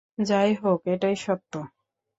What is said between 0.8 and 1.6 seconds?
এটাই সত্য।